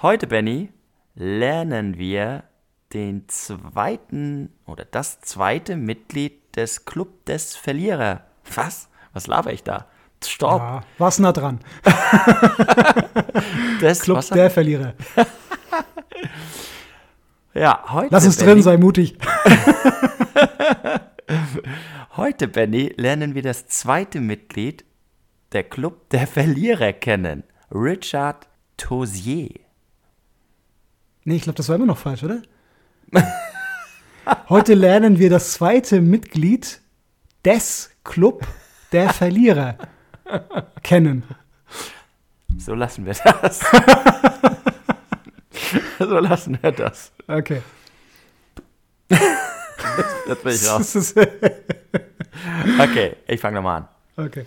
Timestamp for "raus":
50.66-51.14